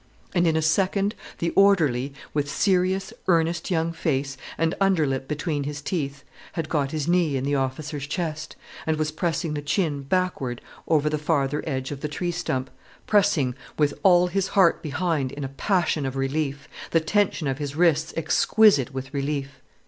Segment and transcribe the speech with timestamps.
[0.33, 5.63] And in a second the orderly, with serious, earnest young face, and under lip between
[5.65, 8.55] his teeth, had got his knee in the officer's chest
[8.87, 12.71] and was pressing the chin backward over the farther edge of the tree stump,
[13.05, 17.75] pressing, with all his heart behind in a passion of relief, the tension of his
[17.75, 19.61] wrists exquisite with relief.